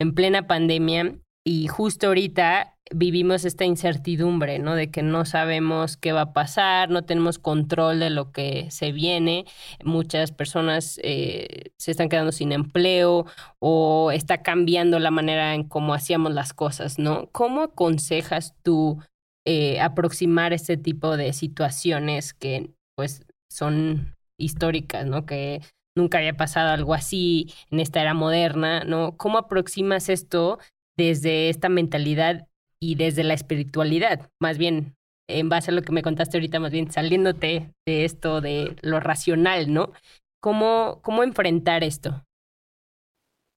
[0.00, 4.74] en plena pandemia, y justo ahorita vivimos esta incertidumbre, ¿no?
[4.74, 8.92] De que no sabemos qué va a pasar, no tenemos control de lo que se
[8.92, 9.46] viene.
[9.84, 13.26] Muchas personas eh, se están quedando sin empleo
[13.58, 17.28] o está cambiando la manera en cómo hacíamos las cosas, ¿no?
[17.32, 18.98] ¿Cómo aconsejas tú
[19.46, 25.26] eh, aproximar este tipo de situaciones que, pues, son históricas, ¿no?
[25.26, 25.60] Que
[25.96, 29.16] nunca había pasado algo así en esta era moderna, ¿no?
[29.16, 30.58] ¿Cómo aproximas esto
[31.00, 32.46] desde esta mentalidad
[32.78, 34.96] y desde la espiritualidad, más bien
[35.28, 39.00] en base a lo que me contaste ahorita, más bien saliéndote de esto, de lo
[39.00, 39.92] racional, ¿no?
[40.40, 42.26] ¿Cómo, cómo enfrentar esto?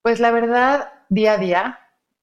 [0.02, 1.78] Pues la verdad, día a día,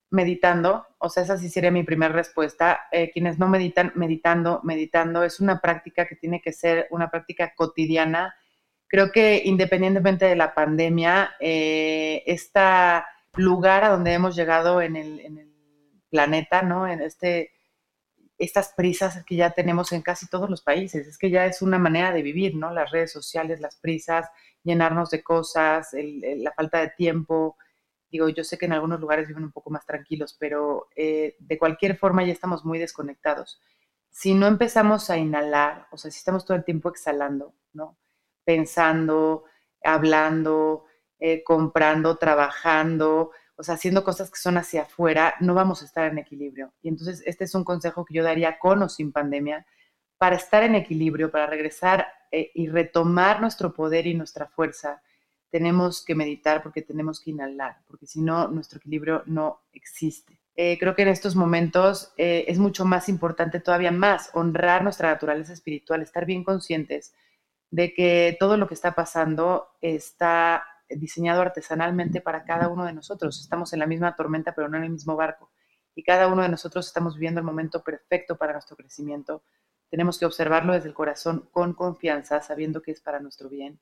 [0.10, 2.88] meditando, o sea, esa sí sería mi primera respuesta.
[2.92, 7.54] Eh, quienes no meditan, meditando, meditando, es una práctica que tiene que ser una práctica
[7.56, 8.34] cotidiana.
[8.88, 15.48] Creo que independientemente de la pandemia, eh, esta lugar a donde hemos llegado en el,
[16.10, 16.90] planeta, ¿no?
[16.90, 17.52] En este,
[18.38, 21.08] estas prisas que ya tenemos en casi todos los países.
[21.08, 22.74] Es que ya es una manera de vivir, ¿no?
[22.74, 24.30] Las redes sociales, las prisas,
[24.62, 27.56] llenarnos de cosas, la falta de tiempo.
[28.12, 31.58] Digo, yo sé que en algunos lugares viven un poco más tranquilos, pero eh, de
[31.58, 33.62] cualquier forma ya estamos muy desconectados.
[34.10, 37.98] Si no empezamos a inhalar, o sea, si estamos todo el tiempo exhalando, ¿no?
[38.44, 39.46] Pensando,
[39.82, 40.84] hablando,
[41.24, 46.12] eh, comprando, trabajando, o sea, haciendo cosas que son hacia afuera, no vamos a estar
[46.12, 46.74] en equilibrio.
[46.82, 49.68] Y entonces este es un consejo que yo daría con o sin pandemia,
[50.18, 55.04] para estar en equilibrio, para regresar eh, y retomar nuestro poder y nuestra fuerza,
[55.52, 60.40] tenemos que meditar porque tenemos que inhalar, porque si no, nuestro equilibrio no existe.
[60.56, 65.54] Eh, creo que en estos momentos es mucho más importante, todavía más, honrar nuestra naturaleza
[65.54, 67.14] espiritual, estar bien conscientes
[67.70, 70.64] de que todo lo que está pasando está
[70.98, 73.40] diseñado artesanalmente para cada uno de nosotros.
[73.40, 75.52] Estamos en la misma tormenta, pero no en el mismo barco.
[75.96, 79.44] Y cada uno de nosotros estamos viviendo el momento perfecto para nuestro crecimiento.
[79.90, 83.80] Tenemos que observarlo desde el corazón con confianza, sabiendo que es para nuestro bien.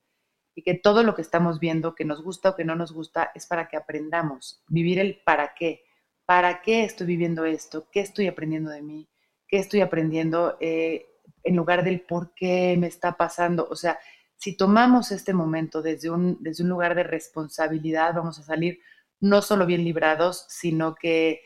[0.56, 3.32] y que todo lo que estamos viendo, que nos gusta o que no nos gusta,
[3.34, 5.84] es para que aprendamos, vivir el para qué.
[6.26, 7.88] ¿Para qué estoy viviendo esto?
[7.92, 9.10] ¿Qué estoy aprendiendo de mí?
[9.48, 11.08] ¿Qué estoy aprendiendo eh,
[11.44, 13.68] en lugar del por qué me está pasando?
[13.70, 14.00] O sea,
[14.40, 18.80] si tomamos este momento desde un, desde un lugar de responsabilidad, vamos a salir
[19.20, 21.42] no solo bien librados, sino que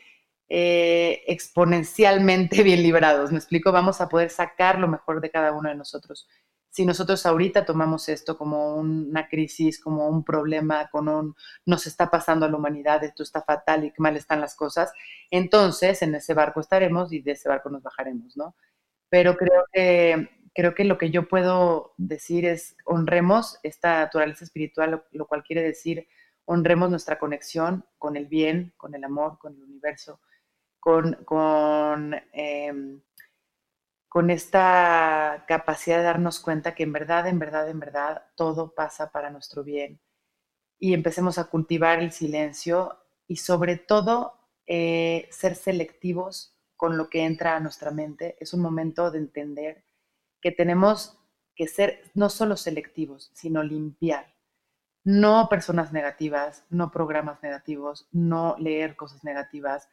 [0.48, 3.32] eh, exponencialmente bien librados.
[3.32, 3.72] ¿Me explico?
[3.72, 6.28] Vamos a poder sacar lo mejor de cada uno de nosotros.
[6.70, 11.34] Si nosotros ahorita tomamos esto como una crisis, como un problema, con un
[11.66, 14.92] nos está pasando a la humanidad, esto está fatal y qué mal están las cosas,
[15.30, 18.54] entonces en ese barco estaremos y de ese barco nos bajaremos, ¿no?
[19.08, 25.04] Pero creo que, creo que lo que yo puedo decir es honremos esta naturaleza espiritual,
[25.10, 26.06] lo cual quiere decir
[26.46, 30.20] honremos nuestra conexión con el bien, con el amor, con el universo,
[30.78, 33.00] con, con, em,
[34.08, 39.10] con esta capacidad de darnos cuenta que en verdad, en verdad, en verdad, todo pasa
[39.10, 40.00] para nuestro bien.
[40.78, 47.24] Y empecemos a cultivar el silencio y sobre todo eh, ser selectivos con lo que
[47.24, 48.36] entra a nuestra mente.
[48.40, 49.83] Es un momento de entender
[50.44, 51.18] que tenemos
[51.56, 54.34] que ser no solo selectivos, sino limpiar
[55.04, 59.88] no personas negativas, no programas negativos, no leer cosas negativas.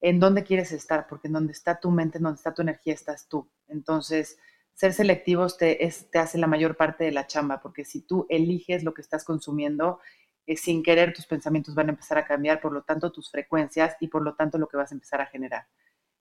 [0.00, 1.06] ¿En dónde quieres estar?
[1.08, 3.50] Porque en donde está tu mente, en donde está tu energía, estás tú.
[3.68, 4.38] Entonces,
[4.74, 5.78] ser selectivos te,
[6.14, 10.00] hace la mayor parte de la chamba, porque si tú eliges lo que estás consumiendo,
[10.46, 13.96] eh, sin querer tus pensamientos van a empezar a cambiar, por lo tanto tus frecuencias
[14.00, 15.66] y por lo tanto lo que vas a empezar a generar.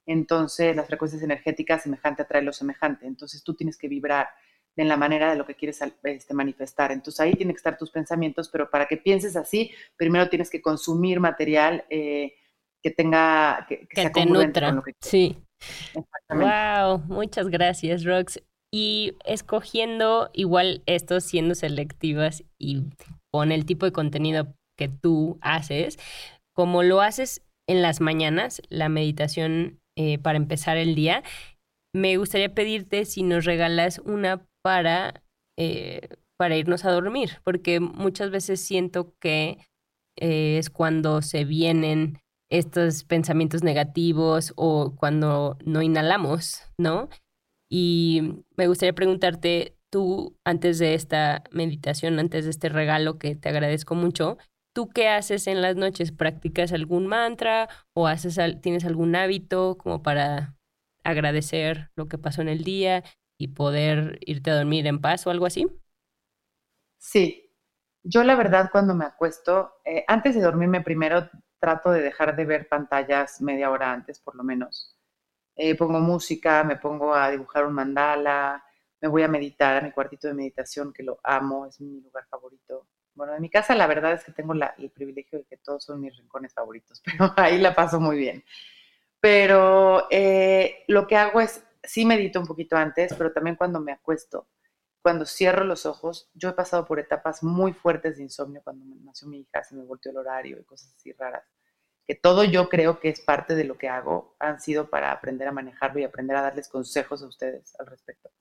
[0.06, 3.08] Entonces, las frecuencias energéticas, semejante atrae lo semejante.
[3.08, 4.30] Entonces, tú tienes que vibrar
[4.78, 6.92] en la manera de lo que quieres este, manifestar.
[6.92, 10.62] Entonces ahí tienen que estar tus pensamientos, pero para que pienses así, primero tienes que
[10.62, 12.34] consumir material eh,
[12.82, 14.68] que tenga, que, que, te nutra.
[14.68, 15.38] Con lo que sí.
[16.30, 18.40] Wow, muchas gracias, Rox.
[18.72, 22.84] Y escogiendo igual esto, siendo selectivas y
[23.32, 25.98] con el tipo de contenido que tú haces,
[26.54, 31.24] como lo haces en las mañanas, la meditación eh, para empezar el día,
[31.94, 35.24] me gustaría pedirte si nos regalas una para,
[35.58, 39.58] eh, para irnos a dormir, porque muchas veces siento que
[40.18, 47.10] eh, es cuando se vienen estos pensamientos negativos o cuando no inhalamos, ¿no?
[47.70, 53.50] Y me gustaría preguntarte, tú antes de esta meditación, antes de este regalo que te
[53.50, 54.38] agradezco mucho,
[54.76, 56.12] ¿tú qué haces en las noches?
[56.12, 60.56] ¿Practicas algún mantra o haces, tienes algún hábito como para
[61.04, 63.04] agradecer lo que pasó en el día?
[63.38, 65.68] y poder irte a dormir en paz o algo así?
[66.98, 67.52] Sí,
[68.04, 72.46] yo la verdad cuando me acuesto, eh, antes de dormirme primero trato de dejar de
[72.46, 74.98] ver pantallas media hora antes por lo menos.
[75.56, 78.64] Eh, pongo música, me pongo a dibujar un mandala,
[79.02, 82.26] me voy a meditar a mi cuartito de meditación que lo amo, es mi lugar
[82.30, 82.88] favorito.
[83.16, 86.02] Bueno, en mi casa la verdad es que tengo el privilegio de que todos son
[86.02, 88.44] mis rincones favoritos, pero ahí la paso muy bien.
[89.20, 93.92] Pero eh, lo que hago es sí medito un poquito antes, pero también cuando me
[93.92, 94.48] acuesto,
[95.02, 99.28] cuando cierro los ojos, yo he pasado por etapas muy fuertes de insomnio cuando nació
[99.28, 101.44] mi hija, se me volteó el horario y cosas así raras,
[102.08, 105.48] que todo yo creo que es parte de lo que hago, han sido para aprender
[105.48, 108.32] a manejarlo y aprender a darles consejos a ustedes al respecto.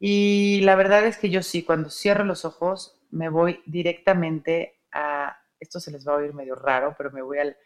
[0.00, 5.36] Y la verdad es que yo sí, cuando cierro los ojos, me voy directamente a,
[5.58, 7.56] esto se les va a oír medio raro, pero me voy al,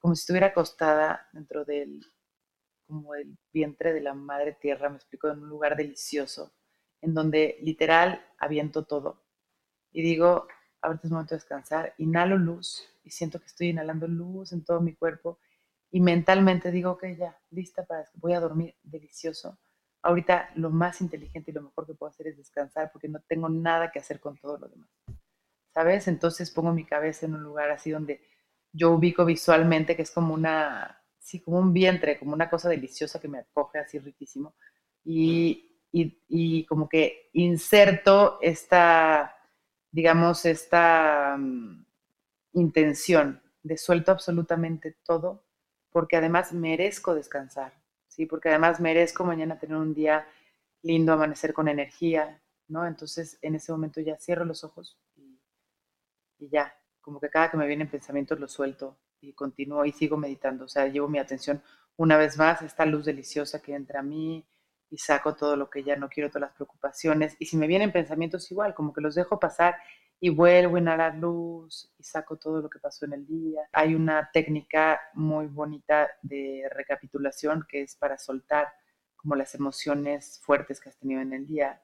[0.00, 2.04] como si estuviera acostada dentro del
[2.86, 6.52] como el vientre de la madre tierra, me explico, en un lugar delicioso,
[7.00, 9.24] en donde literal aviento todo.
[9.92, 10.46] Y digo,
[10.82, 14.80] ahorita es momento de descansar, inhalo luz y siento que estoy inhalando luz en todo
[14.80, 15.38] mi cuerpo
[15.90, 19.58] y mentalmente digo, ok, ya, lista para, voy a dormir delicioso.
[20.02, 23.48] Ahorita lo más inteligente y lo mejor que puedo hacer es descansar porque no tengo
[23.48, 24.90] nada que hacer con todo lo demás.
[25.72, 26.08] ¿Sabes?
[26.08, 28.20] Entonces pongo mi cabeza en un lugar así donde
[28.72, 33.20] yo ubico visualmente que es como una sí, como un vientre, como una cosa deliciosa
[33.20, 34.54] que me acoge así riquísimo.
[35.04, 39.36] Y, y, como que inserto esta,
[39.90, 41.84] digamos, esta mm,
[42.54, 45.44] intención de suelto absolutamente todo,
[45.90, 47.72] porque además merezco descansar,
[48.12, 48.26] ¿sí?
[48.26, 50.26] Porque además merezco mañana tener un día
[50.82, 52.86] lindo, amanecer con energía, ¿no?
[52.86, 55.40] Entonces en ese momento ya cierro los ojos y,
[56.38, 60.16] y ya, como que cada que me vienen pensamientos los suelto y continúo y sigo
[60.16, 60.64] meditando.
[60.66, 61.62] O sea, llevo mi atención
[61.96, 64.46] una vez más a esta luz deliciosa que entra a mí
[64.90, 67.36] y saco todo lo que ya no quiero, todas las preocupaciones.
[67.38, 69.76] Y si me vienen pensamientos igual, como que los dejo pasar
[70.24, 73.62] y vuelvo a inhalar luz y saco todo lo que pasó en el día.
[73.72, 78.68] Hay una técnica muy bonita de recapitulación que es para soltar
[79.16, 81.82] como las emociones fuertes que has tenido en el día.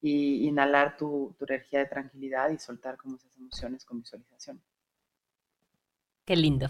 [0.00, 4.62] y inhalar tu, tu energía de tranquilidad y soltar como esas emociones con visualización.
[6.24, 6.68] Qué lindo.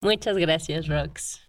[0.00, 1.48] Muchas gracias, Rox.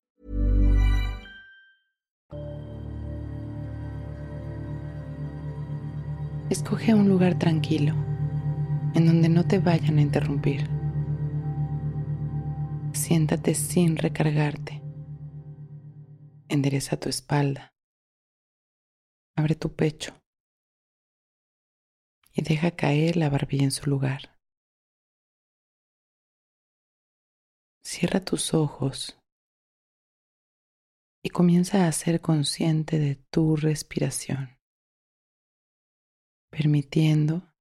[6.51, 7.93] Escoge un lugar tranquilo,
[8.93, 10.69] en donde no te vayan a interrumpir.
[12.91, 14.81] Siéntate sin recargarte.
[16.49, 17.73] Endereza tu espalda.
[19.37, 20.13] Abre tu pecho.
[22.33, 24.37] Y deja caer la barbilla en su lugar.
[27.81, 29.17] Cierra tus ojos
[31.23, 34.60] y comienza a ser consciente de tu respiración,
[36.51, 37.55] permitiendo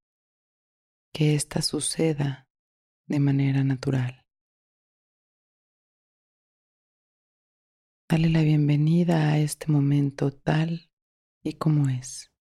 [1.13, 2.49] que ésta suceda
[3.07, 4.27] de manera natural.
[8.09, 10.91] Dale la bienvenida a este momento tal
[11.43, 12.33] y como es.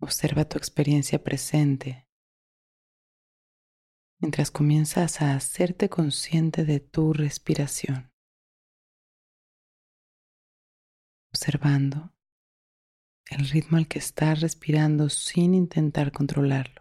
[0.00, 2.08] Observa tu experiencia presente
[4.20, 8.13] mientras comienzas a hacerte consciente de tu respiración.
[11.44, 12.10] Observando
[13.26, 16.80] el ritmo al que estás respirando sin intentar controlarlo.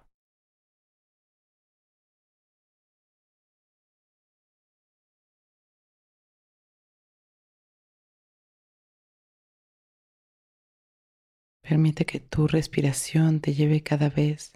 [11.62, 14.54] Permite que tu respiración te lleve cada vez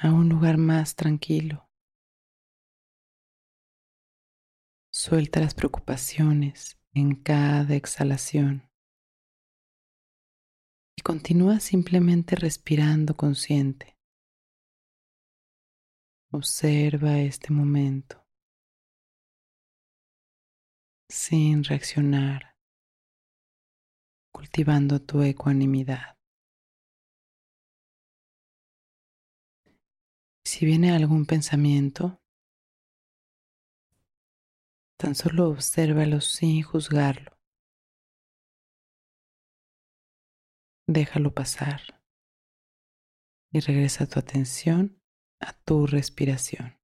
[0.00, 1.68] a un lugar más tranquilo.
[4.92, 8.68] Suelta las preocupaciones en cada exhalación
[10.96, 13.96] y continúa simplemente respirando consciente.
[16.32, 18.24] Observa este momento
[21.08, 22.56] sin reaccionar
[24.32, 26.16] cultivando tu ecuanimidad.
[30.44, 32.20] Si viene algún pensamiento,
[35.00, 37.38] tan solo obsérvalo sin juzgarlo.
[40.86, 41.80] Déjalo pasar
[43.50, 45.00] y regresa tu atención
[45.40, 46.79] a tu respiración.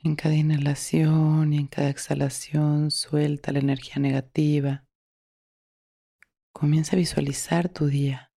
[0.00, 4.86] En cada inhalación y en cada exhalación suelta la energía negativa.
[6.52, 8.32] Comienza a visualizar tu día.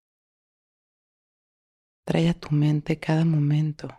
[2.04, 3.90] Trae a tu mente cada momento,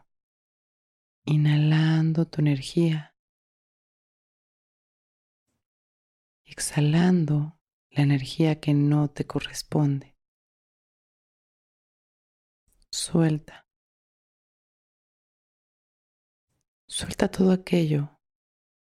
[1.25, 3.14] inhalando tu energía,
[6.44, 10.16] exhalando la energía que no te corresponde.
[12.90, 13.62] Suelta.
[16.94, 18.20] Suelta todo aquello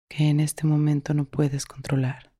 [0.09, 2.35] que en este momento no puedes controlar.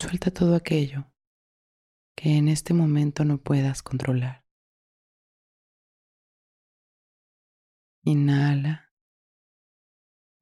[0.00, 1.12] Suelta todo aquello
[2.16, 4.44] que en este momento no puedas controlar.
[8.04, 8.92] Inhala.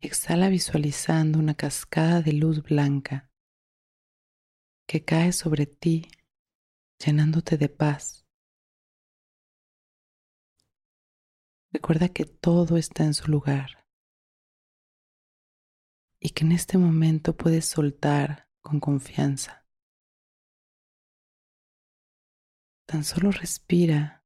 [0.03, 3.33] Exhala visualizando una cascada de luz blanca
[4.87, 6.11] que cae sobre ti,
[6.99, 8.22] llenándote de paz
[11.73, 13.87] Recuerda que todo está en su lugar
[16.21, 19.67] y que en este momento puedes soltar con confianza.
[22.87, 24.23] Tan solo respira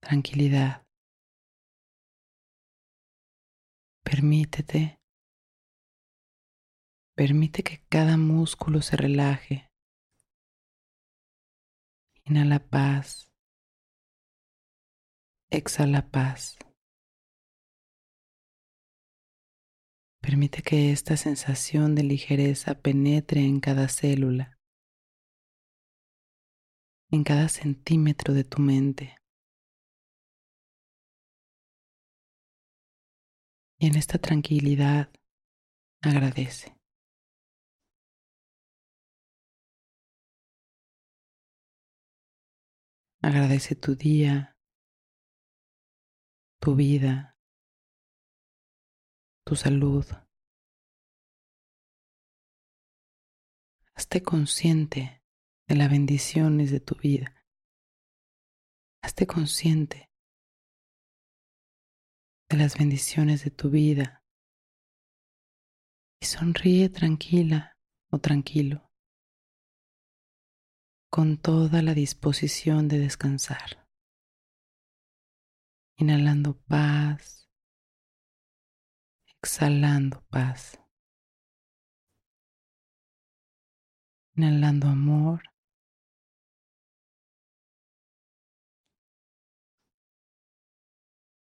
[0.00, 0.86] tranquilidad.
[4.04, 5.00] Permítete.
[7.16, 9.70] Permite que cada músculo se relaje.
[12.24, 13.27] Inhala paz.
[15.50, 16.58] Exhala paz.
[20.20, 24.58] Permite que esta sensación de ligereza penetre en cada célula,
[27.10, 29.16] en cada centímetro de tu mente.
[33.78, 35.10] Y en esta tranquilidad
[36.02, 36.76] agradece.
[43.22, 44.57] Agradece tu día,
[46.60, 47.36] tu vida,
[49.44, 50.04] tu salud.
[53.94, 55.22] Hazte consciente
[55.66, 57.44] de las bendiciones de tu vida.
[59.02, 60.10] Hazte consciente
[62.48, 64.24] de las bendiciones de tu vida
[66.20, 67.76] y sonríe tranquila
[68.10, 68.88] o tranquilo
[71.10, 73.77] con toda la disposición de descansar.
[76.00, 77.48] Inhalando paz,
[79.42, 80.78] exhalando paz.
[84.36, 85.42] Inhalando amor.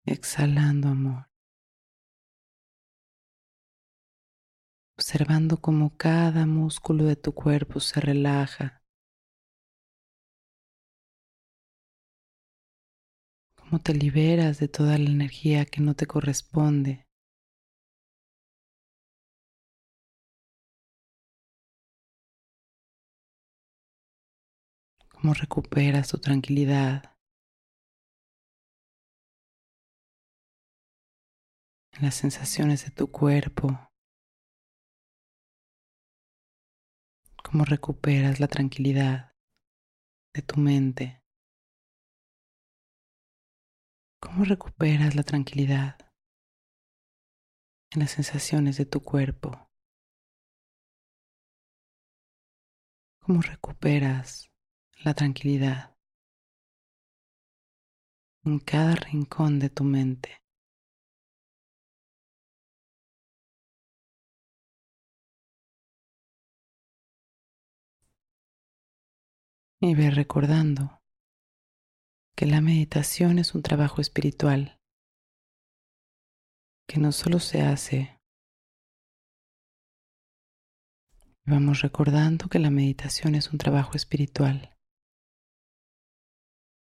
[0.06, 1.30] Exhalando amor.
[4.98, 8.81] Observando cómo cada músculo de tu cuerpo se relaja
[13.72, 17.08] cómo te liberas de toda la energía que no te corresponde.
[25.14, 27.16] Cómo recuperas tu tranquilidad.
[31.94, 33.68] En las sensaciones de tu cuerpo.
[37.42, 39.32] Cómo recuperas la tranquilidad
[40.36, 41.21] de tu mente.
[44.22, 45.98] ¿Cómo recuperas la tranquilidad
[47.90, 49.68] en las sensaciones de tu cuerpo?
[53.20, 54.52] ¿Cómo recuperas
[55.04, 55.98] la tranquilidad
[58.46, 60.38] en cada rincón de tu mente?
[69.80, 71.01] Y ve recordando
[72.42, 74.82] que la meditación es un trabajo espiritual
[76.88, 78.20] que no solo se hace,
[81.46, 84.76] vamos recordando que la meditación es un trabajo espiritual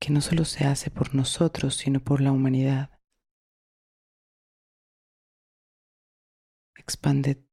[0.01, 2.99] que no solo se hace por nosotros, sino por la humanidad.
[6.75, 7.47] Expande,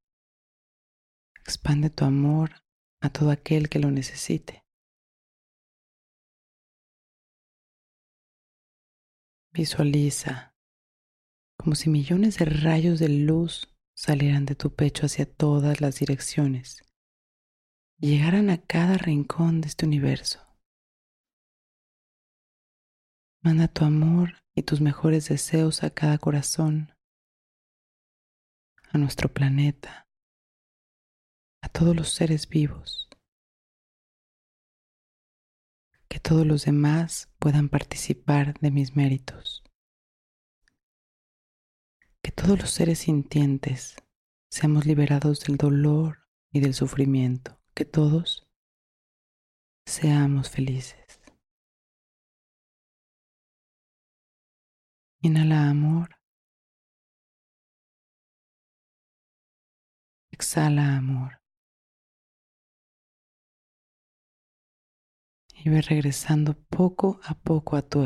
[1.42, 2.52] expande tu amor
[3.02, 4.61] a todo aquel que lo necesite.
[9.54, 10.56] Visualiza
[11.58, 16.82] como si millones de rayos de luz salieran de tu pecho hacia todas las direcciones
[18.00, 20.40] y llegaran a cada rincón de este universo.
[23.44, 26.96] Manda tu amor y tus mejores deseos a cada corazón,
[28.90, 30.08] a nuestro planeta,
[31.62, 33.11] a todos los seres vivos.
[36.12, 39.64] Que todos los demás puedan participar de mis méritos.
[42.22, 43.96] Que todos los seres sintientes
[44.50, 47.62] seamos liberados del dolor y del sufrimiento.
[47.74, 48.46] Que todos
[49.86, 51.22] seamos felices.
[55.22, 56.10] Inhala amor.
[60.34, 61.41] Exhala amor.
[65.64, 68.04] Y ve regresando poco a poco a tu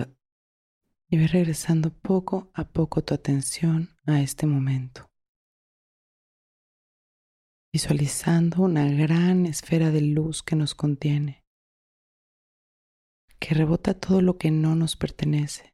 [1.07, 5.09] y ve regresando poco a poco tu atención a este momento.
[7.71, 11.45] Visualizando una gran esfera de luz que nos contiene,
[13.39, 15.73] que rebota todo lo que no nos pertenece.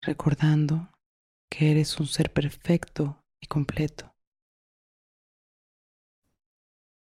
[0.00, 0.90] Recordando
[1.48, 4.12] que eres un ser perfecto y completo.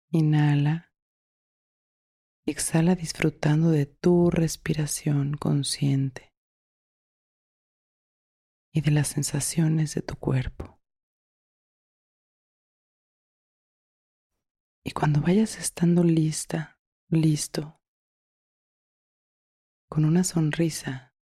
[0.10, 0.95] Inhala
[2.48, 6.32] Exhala disfrutando de tu respiración consciente
[8.72, 10.80] y de las sensaciones de tu cuerpo.
[14.84, 16.80] Y cuando vayas estando lista,
[17.10, 17.82] listo,
[19.90, 21.16] con una sonrisa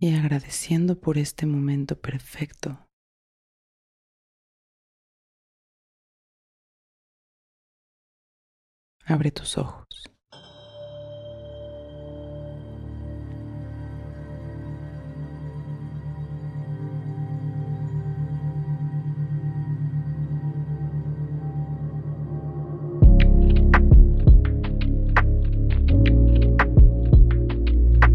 [0.00, 2.87] y agradeciendo por este momento perfecto,
[9.08, 9.86] Abre tus ojos.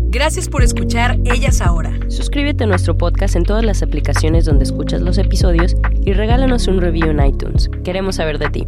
[0.09, 1.91] Gracias por escuchar Ellas Ahora.
[2.07, 5.75] Suscríbete a nuestro podcast en todas las aplicaciones donde escuchas los episodios
[6.05, 7.69] y regálanos un review en iTunes.
[7.83, 8.67] Queremos saber de ti.